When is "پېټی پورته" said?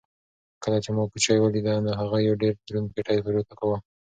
2.93-3.53